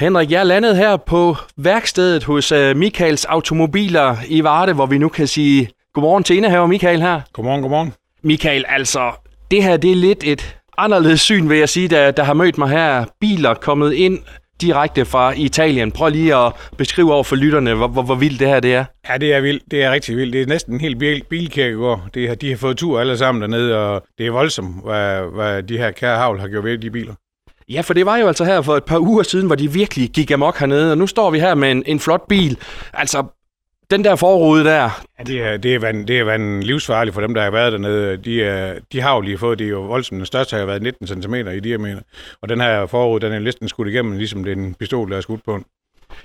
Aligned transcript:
Henrik, 0.00 0.30
jeg 0.30 0.40
er 0.40 0.44
landet 0.44 0.76
her 0.76 0.96
på 0.96 1.36
værkstedet 1.56 2.24
hos 2.24 2.52
uh, 2.52 2.76
Michaels 2.76 3.24
Automobiler 3.24 4.16
i 4.28 4.44
Varde, 4.44 4.72
hvor 4.72 4.86
vi 4.86 4.98
nu 4.98 5.08
kan 5.08 5.26
sige 5.26 5.68
godmorgen 5.94 6.24
til 6.24 6.36
indehaver 6.36 6.66
Michael 6.66 7.00
her. 7.00 7.20
Godmorgen, 7.32 7.60
godmorgen. 7.62 7.92
Michael, 8.22 8.64
altså, 8.68 9.12
det 9.50 9.62
her 9.62 9.76
det 9.76 9.90
er 9.92 9.96
lidt 9.96 10.24
et 10.24 10.56
anderledes 10.78 11.20
syn, 11.20 11.48
vil 11.48 11.58
jeg 11.58 11.68
sige, 11.68 11.88
der, 11.88 12.10
der 12.10 12.22
har 12.24 12.34
mødt 12.34 12.58
mig 12.58 12.68
her. 12.68 13.04
Biler 13.20 13.54
kommet 13.54 13.92
ind 13.92 14.18
direkte 14.60 15.04
fra 15.04 15.32
Italien. 15.36 15.92
Prøv 15.92 16.08
lige 16.10 16.36
at 16.36 16.52
beskrive 16.78 17.14
over 17.14 17.24
for 17.24 17.36
lytterne, 17.36 17.74
hvor, 17.74 17.88
hvor, 17.88 18.02
hvor 18.02 18.14
vildt 18.14 18.40
det 18.40 18.48
her 18.48 18.60
det 18.60 18.74
er. 18.74 18.84
Ja, 19.08 19.18
det 19.18 19.34
er 19.34 19.40
vildt. 19.40 19.62
Det 19.70 19.82
er 19.84 19.90
rigtig 19.92 20.16
vildt. 20.16 20.32
Det 20.32 20.42
er 20.42 20.46
næsten 20.46 20.74
en 20.74 20.80
hel 20.80 20.96
bil, 20.96 21.22
bilkirkegård. 21.30 22.00
Det, 22.14 22.28
har- 22.28 22.34
de 22.34 22.50
har 22.50 22.56
fået 22.56 22.76
tur 22.76 23.00
alle 23.00 23.18
sammen 23.18 23.40
dernede, 23.42 23.78
og 23.78 24.02
det 24.18 24.26
er 24.26 24.30
voldsomt, 24.30 24.84
hvad, 24.84 25.20
hvad 25.34 25.62
de 25.62 25.78
her 25.78 25.90
kære 25.90 26.16
havl 26.18 26.40
har 26.40 26.48
gjort 26.48 26.64
ved 26.64 26.78
de 26.78 26.90
biler. 26.90 27.14
Ja, 27.68 27.80
for 27.80 27.94
det 27.94 28.06
var 28.06 28.16
jo 28.16 28.26
altså 28.26 28.44
her 28.44 28.62
for 28.62 28.76
et 28.76 28.84
par 28.84 28.98
uger 28.98 29.22
siden, 29.22 29.46
hvor 29.46 29.56
de 29.56 29.72
virkelig 29.72 30.10
gik 30.10 30.30
amok 30.30 30.58
hernede, 30.58 30.92
og 30.92 30.98
nu 30.98 31.06
står 31.06 31.30
vi 31.30 31.40
her 31.40 31.54
med 31.54 31.70
en, 31.70 31.82
en 31.86 32.00
flot 32.00 32.28
bil. 32.28 32.58
Altså, 32.92 33.24
den 33.90 34.04
der 34.04 34.16
forrude 34.16 34.64
der, 34.64 34.90
Ja, 35.18 35.24
det 35.24 35.42
er, 35.42 35.56
det 35.56 35.74
er, 35.74 35.78
vand, 35.78 36.06
det 36.06 36.18
er 36.18 36.24
vand 36.24 36.62
livsfarligt 36.62 37.14
for 37.14 37.20
dem, 37.20 37.34
der 37.34 37.42
har 37.42 37.50
været 37.50 37.72
dernede. 37.72 38.16
De, 38.16 38.42
er, 38.42 38.78
de 38.92 39.00
har 39.00 39.14
jo 39.14 39.20
lige 39.20 39.38
fået, 39.38 39.58
det 39.58 39.64
er 39.64 39.70
jo 39.70 39.80
voldsomt. 39.80 40.18
Den 40.18 40.26
største 40.26 40.56
har 40.56 40.64
været 40.64 40.82
19 40.82 41.06
cm 41.06 41.34
i 41.34 41.60
diameter. 41.60 42.00
Og 42.42 42.48
den 42.48 42.60
her 42.60 42.86
forrude, 42.86 43.20
den 43.20 43.32
er 43.32 43.38
næsten 43.38 43.68
skudt 43.68 43.88
igennem, 43.88 44.16
ligesom 44.16 44.44
det 44.44 44.52
er 44.52 44.56
en 44.56 44.74
pistol, 44.74 45.10
der 45.10 45.16
er 45.16 45.20
skudt 45.20 45.44
på. 45.44 45.60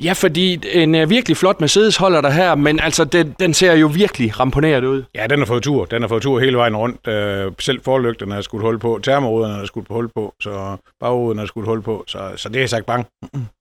Ja, 0.00 0.12
fordi 0.12 0.60
en 0.72 0.94
uh, 0.94 1.10
virkelig 1.10 1.36
flot 1.36 1.60
Mercedes 1.60 1.96
holder 1.96 2.20
der 2.20 2.30
her, 2.30 2.54
men 2.54 2.80
altså, 2.80 3.04
den, 3.04 3.34
den 3.40 3.54
ser 3.54 3.72
jo 3.72 3.86
virkelig 3.86 4.40
ramponeret 4.40 4.84
ud. 4.84 5.02
Ja, 5.14 5.26
den 5.26 5.38
har 5.38 5.46
fået 5.46 5.62
tur. 5.62 5.84
Den 5.84 6.02
har 6.02 6.08
fået 6.08 6.22
tur 6.22 6.40
hele 6.40 6.56
vejen 6.56 6.76
rundt. 6.76 7.08
Øh, 7.08 7.52
selv 7.58 7.80
forlygterne 7.84 8.34
er 8.34 8.40
skudt 8.40 8.62
hul 8.62 8.78
på. 8.78 9.00
Termoruderne 9.02 9.62
er 9.62 9.66
skudt 9.66 9.86
hul 9.90 10.08
på. 10.14 10.34
Så 10.40 10.76
bagruden 11.00 11.38
er 11.38 11.46
skudt 11.46 11.66
hul 11.66 11.82
på. 11.82 12.04
Så, 12.06 12.18
så 12.36 12.48
det 12.48 12.62
er 12.62 12.66
sagt 12.66 12.86
bang. 12.86 13.06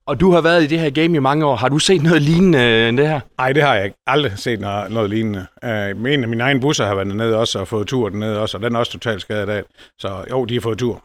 Og 0.07 0.19
du 0.19 0.31
har 0.31 0.41
været 0.41 0.63
i 0.63 0.67
det 0.67 0.79
her 0.79 0.89
game 0.89 1.15
i 1.15 1.19
mange 1.19 1.45
år. 1.45 1.55
Har 1.55 1.69
du 1.69 1.79
set 1.79 2.03
noget 2.03 2.21
lignende 2.21 2.59
øh, 2.59 2.89
end 2.89 2.97
det 2.97 3.07
her? 3.07 3.19
Nej, 3.37 3.51
det 3.53 3.63
har 3.63 3.75
jeg 3.75 3.85
ikke. 3.85 3.97
Aldrig 4.07 4.31
set 4.35 4.59
noget, 4.59 4.91
noget 4.91 5.09
lignende. 5.09 5.45
Uh, 5.63 6.11
en 6.11 6.23
af 6.23 6.27
mine 6.27 6.43
egne 6.43 6.59
busser 6.59 6.85
har 6.85 6.95
været 6.95 7.07
dernede 7.07 7.37
også 7.37 7.59
og 7.59 7.67
fået 7.67 7.87
tur 7.87 8.09
dernede 8.09 8.39
også, 8.39 8.57
og 8.57 8.63
den 8.63 8.75
er 8.75 8.79
også 8.79 8.91
totalt 8.91 9.21
skadet 9.21 9.49
af. 9.49 9.63
Så 9.99 10.25
jo, 10.31 10.45
de 10.45 10.53
har 10.53 10.61
fået 10.61 10.77
tur. 10.77 11.01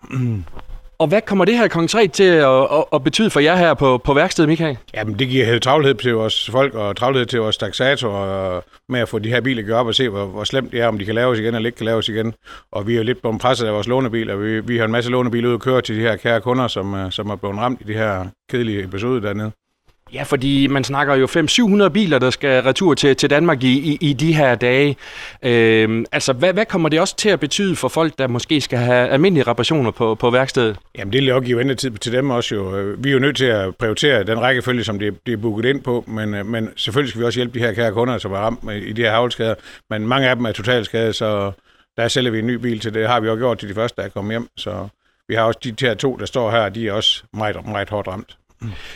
Og 1.01 1.06
hvad 1.06 1.23
kommer 1.23 1.45
det 1.45 1.56
her 1.56 1.69
konkret 1.69 2.12
til 2.12 2.25
at, 2.25 2.62
at, 2.62 2.84
at 2.93 3.05
betyde 3.05 3.31
for 3.31 3.41
jer 3.41 3.56
her 3.56 3.75
på, 3.75 3.98
på 3.98 4.15
værkstedet, 4.15 4.48
Michael? 4.48 4.79
Jamen, 4.95 5.19
det 5.19 5.29
giver 5.29 5.59
travlhed 5.59 5.95
til 5.95 6.15
vores 6.15 6.51
folk, 6.51 6.75
og 6.75 6.97
travlhed 6.97 7.27
til 7.27 7.41
vores 7.41 7.57
taxatorer 7.57 8.57
øh, 8.57 8.62
med 8.89 9.01
at 9.01 9.09
få 9.09 9.19
de 9.19 9.29
her 9.29 9.41
biler 9.41 9.62
gjort 9.62 9.77
op 9.79 9.87
og 9.87 9.95
se, 9.95 10.09
hvor, 10.09 10.27
hvor 10.27 10.45
slemt 10.45 10.73
det 10.73 10.81
er, 10.81 10.89
om 10.89 10.98
de 10.98 11.05
kan 11.05 11.15
laves 11.15 11.39
igen 11.39 11.55
eller 11.55 11.67
ikke 11.67 11.77
kan 11.77 11.87
laves 11.87 12.09
igen. 12.09 12.34
Og 12.73 12.87
vi 12.87 12.92
er 12.92 12.97
jo 12.97 13.03
lidt 13.03 13.23
på 13.23 13.39
presset 13.41 13.67
af 13.67 13.73
vores 13.73 13.89
lånebiler. 13.89 14.37
Vi, 14.37 14.61
vi 14.61 14.79
har 14.79 14.84
en 14.84 14.92
masse 14.92 15.11
lånebiler 15.11 15.48
ude 15.48 15.55
at 15.55 15.61
køre 15.61 15.83
til 15.83 15.97
de 15.97 16.01
her 16.01 16.17
kære 16.17 16.41
kunder, 16.41 16.69
som, 16.69 16.95
øh, 16.95 17.12
som 17.12 17.31
er 17.31 17.37
blevet 17.37 17.59
ramt 17.59 17.81
i 17.81 17.85
de 17.85 17.95
her 17.95 18.27
kedelige 18.51 18.85
episode 18.85 19.23
dernede. 19.23 19.51
Ja, 20.14 20.22
fordi 20.22 20.66
man 20.66 20.84
snakker 20.84 21.14
jo 21.14 21.27
500-700 21.27 21.89
biler, 21.89 22.19
der 22.19 22.30
skal 22.30 22.62
retur 22.62 22.94
til, 22.94 23.16
til 23.16 23.30
Danmark 23.30 23.62
i, 23.62 23.92
i, 23.92 23.98
i 24.00 24.12
de 24.12 24.34
her 24.34 24.55
dage. 24.55 24.97
Øhm, 25.42 26.05
altså, 26.12 26.33
hvad, 26.33 26.52
hvad 26.52 26.67
kommer 26.67 26.89
det 26.89 27.00
også 27.00 27.17
til 27.17 27.28
at 27.28 27.41
betyde 27.41 27.77
for 27.77 27.89
folk, 27.89 28.19
der 28.19 28.28
måske 28.28 28.61
skal 28.61 28.78
have 28.78 29.08
almindelige 29.08 29.50
reparationer 29.50 29.91
på, 29.91 30.14
på 30.14 30.30
værkstedet? 30.30 30.77
Jamen, 30.98 31.12
det 31.12 31.20
vil 31.20 31.28
jo 31.28 31.41
give 31.41 31.58
ventetid 31.58 31.91
til 31.91 32.12
dem 32.12 32.30
også 32.30 32.55
jo. 32.55 32.77
Øh, 32.77 33.05
vi 33.05 33.08
er 33.08 33.12
jo 33.12 33.19
nødt 33.19 33.36
til 33.36 33.44
at 33.44 33.77
prioritere 33.77 34.25
den 34.25 34.41
rækkefølge, 34.41 34.84
som 34.84 34.98
det, 34.98 35.27
det 35.27 35.33
er 35.33 35.36
booket 35.36 35.64
ind 35.64 35.83
på, 35.83 36.05
men, 36.06 36.34
øh, 36.34 36.47
men 36.47 36.69
selvfølgelig 36.77 37.11
skal 37.11 37.20
vi 37.20 37.27
også 37.27 37.39
hjælpe 37.39 37.58
de 37.58 37.64
her 37.64 37.72
kære 37.72 37.92
kunder, 37.92 38.19
som 38.19 38.33
er 38.33 38.39
ramt 38.39 38.72
i 38.72 38.92
de 38.92 39.02
her 39.02 39.11
havlskader. 39.11 39.55
Men 39.91 40.06
mange 40.06 40.28
af 40.28 40.36
dem 40.36 40.45
er 40.45 40.52
totalskade, 40.52 41.12
så 41.12 41.52
der 41.97 42.08
sælger 42.08 42.30
vi 42.30 42.39
en 42.39 42.47
ny 42.47 42.55
bil 42.55 42.80
til 42.80 42.95
det. 42.95 43.08
har 43.08 43.20
vi 43.20 43.28
jo 43.28 43.34
gjort 43.34 43.58
til 43.58 43.69
de 43.69 43.74
første, 43.74 43.97
der 43.97 44.02
er 44.02 44.11
kommet 44.11 44.33
hjem. 44.33 44.48
Så 44.56 44.89
vi 45.28 45.34
har 45.34 45.42
også 45.42 45.61
de 45.64 45.74
her 45.80 45.95
to, 45.95 46.17
der 46.17 46.27
står 46.27 46.50
her, 46.50 46.69
de 46.69 46.89
er 46.89 46.92
også 46.92 47.22
meget, 47.33 47.67
meget 47.67 47.91
hårdt 47.91 48.08
ramt. 48.08 48.36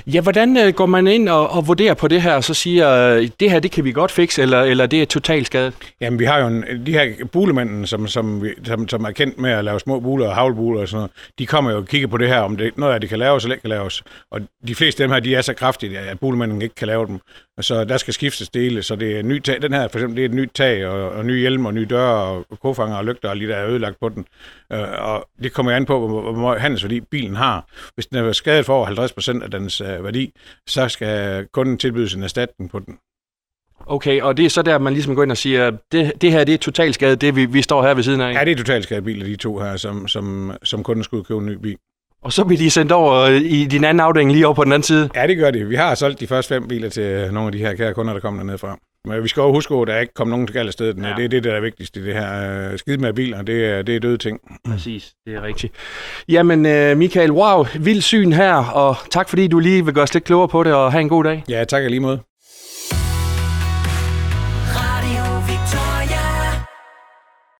Ja, 0.07 0.21
hvordan 0.21 0.57
øh, 0.57 0.73
går 0.75 0.87
man 0.87 1.07
ind 1.07 1.29
og, 1.29 1.51
og 1.51 1.69
vurderer 1.69 1.95
på 1.95 2.09
det 2.09 2.23
her, 2.23 2.35
og 2.35 2.45
så 2.45 2.55
siger, 2.55 2.91
øh, 2.91 3.29
det 3.41 3.51
her, 3.51 3.61
det 3.61 3.71
kan 3.71 3.85
vi 3.85 3.93
godt 3.93 4.11
fikse, 4.11 4.43
eller, 4.43 4.61
eller 4.63 4.87
det 4.87 5.03
er 5.03 5.07
totalt 5.07 5.47
skadet? 5.47 5.75
Jamen, 6.01 6.19
vi 6.19 6.25
har 6.25 6.39
jo 6.39 6.47
en, 6.47 6.65
de 6.87 6.93
her 6.93 7.13
bulemanden, 7.33 7.87
som, 7.87 8.07
som, 8.09 8.43
vi- 8.43 8.55
som, 8.65 8.89
som 8.89 9.05
er 9.05 9.11
kendt 9.11 9.39
med 9.39 9.51
at 9.51 9.65
lave 9.65 9.81
små 9.81 10.01
buler 10.01 10.27
og 10.29 10.35
havlbuler 10.35 10.81
og 10.81 10.89
sådan 10.89 10.97
noget, 10.99 11.11
de 11.39 11.47
kommer 11.47 11.71
jo 11.71 11.77
og 11.77 11.87
kigger 11.87 12.09
på 12.09 12.17
det 12.19 12.29
her, 12.29 12.39
om 12.39 12.57
det, 12.57 12.79
noget 12.79 12.95
af 12.95 13.01
det 13.01 13.09
kan 13.11 13.19
laves 13.19 13.45
eller 13.45 13.55
ikke 13.55 13.63
kan 13.63 13.71
laves. 13.71 14.03
Og 14.31 14.41
de 14.69 14.75
fleste 14.75 15.03
af 15.03 15.09
dem 15.09 15.13
her, 15.15 15.21
de 15.21 15.35
er 15.35 15.43
så 15.43 15.55
kraftige, 15.55 15.99
at 15.99 16.21
bulemanden 16.21 16.63
ikke 16.63 16.75
kan 16.75 16.87
lave 16.87 17.07
dem. 17.07 17.19
Så 17.61 17.85
der 17.85 17.97
skal 17.97 18.15
skiftes 18.15 18.49
dele, 18.49 18.83
så 18.83 18.97
det 18.97 19.19
er 19.19 19.23
ny 19.23 19.41
tag. 19.41 19.63
Den 19.63 19.73
her, 19.73 19.89
for 19.89 19.99
eksempel, 19.99 20.17
det 20.17 20.25
er 20.25 20.29
et 20.29 20.35
nyt 20.35 20.51
tag, 20.55 20.87
og, 20.87 21.11
og 21.11 21.27
ny 21.27 21.41
hjelm, 21.41 21.67
og 21.67 21.75
nye 21.75 21.87
døre, 21.87 22.23
og 22.25 22.47
kofanger 22.63 22.97
og 22.97 23.05
lygter, 23.05 23.29
og 23.29 23.37
lige 23.37 23.49
der 23.49 23.57
er 23.57 23.69
ødelagt 23.69 24.01
på 24.01 24.09
den. 24.09 24.27
Øh, 24.73 24.89
og 24.99 25.29
det 25.43 25.53
kommer 25.53 25.73
an 25.73 25.87
på, 25.87 26.09
hvor, 26.09 26.33
hvor 26.33 26.55
handelsværdi 26.55 27.01
bilen 27.01 27.37
har. 27.37 27.67
Hvis 27.95 28.07
den 28.07 28.19
er 28.19 28.33
skadet 28.33 28.67
for 28.67 28.75
over 28.75 28.87
50 28.87 29.13
procent 29.13 29.43
af 29.43 29.51
dens 29.51 29.81
øh, 29.81 30.05
værdi, 30.05 30.33
så 30.67 30.89
skal 30.89 31.47
kunden 31.53 31.79
tilbydes 31.79 32.15
en 32.15 32.23
erstatning 32.23 32.71
på 32.71 32.79
den. 32.79 32.99
Okay, 33.87 34.21
og 34.23 34.37
det 34.37 34.45
er 34.45 34.51
så 34.51 34.63
der, 34.63 34.79
man 34.79 34.93
ligesom 34.93 35.15
går 35.15 35.23
ind 35.23 35.31
og 35.31 35.37
siger, 35.37 35.71
det, 35.93 36.13
det 36.21 36.33
her, 36.33 36.45
det 36.45 36.55
er 36.55 36.59
totalt 36.59 36.95
skadet, 36.95 37.21
det 37.21 37.37
vi, 37.37 37.45
vi 37.45 37.63
står 37.63 37.83
her 37.83 37.95
ved 37.95 38.03
siden 38.03 38.21
af. 38.21 38.35
Ja, 38.35 38.45
det 38.45 38.53
er 38.53 38.57
totalt 38.57 38.85
skadebiler, 38.85 39.27
de 39.27 39.37
to 39.37 39.59
her, 39.59 39.77
som, 39.77 40.09
som, 40.09 40.53
som 40.63 40.83
kunden 40.83 41.05
skulle 41.05 41.25
købe 41.25 41.41
en 41.41 41.47
ny 41.47 41.53
bil. 41.53 41.79
Og 42.25 42.33
så 42.33 42.45
bliver 42.45 42.59
de 42.59 42.71
sendt 42.71 42.93
over 42.93 43.27
i 43.29 43.65
din 43.65 43.85
anden 43.85 44.01
afdeling 44.01 44.33
lige 44.33 44.47
over 44.47 44.55
på 44.55 44.65
den 44.65 44.73
anden 44.73 44.83
side. 44.83 45.11
Ja, 45.15 45.27
det 45.27 45.37
gør 45.37 45.51
de. 45.51 45.65
Vi 45.65 45.75
har 45.75 45.95
solgt 45.95 46.21
de 46.21 46.27
første 46.27 46.55
fem 46.55 46.69
biler 46.69 46.89
til 46.89 47.29
nogle 47.33 47.47
af 47.47 47.53
de 47.53 47.59
her 47.59 47.75
kære 47.75 47.95
kunder, 47.95 48.13
der 48.13 48.21
kommer 48.21 48.41
dernede 48.41 48.59
fra. 48.59 48.79
Men 49.05 49.23
vi 49.23 49.29
skal 49.29 49.41
jo 49.41 49.53
huske, 49.53 49.75
at 49.75 49.87
der 49.87 49.99
ikke 49.99 50.15
kommer 50.15 50.31
nogen 50.31 50.47
til 50.47 50.55
galt 50.55 50.73
sted. 50.73 50.95
Ja. 50.95 51.15
Det 51.17 51.25
er 51.25 51.29
det, 51.29 51.45
der 51.45 51.53
er 51.55 51.61
vigtigst 51.61 51.97
i 51.97 52.05
det 52.05 52.15
her. 52.15 52.71
Øh, 52.73 52.79
Skide 52.79 52.99
med 52.99 53.13
biler, 53.13 53.43
det 53.43 53.65
er, 53.65 53.83
det 53.83 53.97
er 53.97 54.01
døde 54.01 54.19
ting. 54.19 54.41
Præcis, 54.69 55.13
det 55.27 55.35
er 55.35 55.43
rigtigt. 55.43 55.73
Jamen, 56.29 56.67
øh, 56.67 56.97
Michael, 56.97 57.33
wow, 57.33 57.65
vild 57.81 58.01
syn 58.01 58.33
her, 58.33 58.55
og 58.55 58.97
tak 59.11 59.29
fordi 59.29 59.49
du 59.49 59.59
lige 59.59 59.85
vil 59.85 59.95
gøre 59.95 60.03
os 60.03 60.15
lidt 60.15 60.25
klogere 60.25 60.49
på 60.49 60.63
det, 60.63 60.75
og 60.75 60.93
have 60.93 61.01
en 61.01 61.09
god 61.09 61.25
dag. 61.25 61.45
Ja, 61.49 61.65
tak 61.65 61.91
lige 61.91 62.01
måde. 62.01 62.21